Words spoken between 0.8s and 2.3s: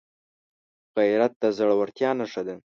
غیرت د زړورتیا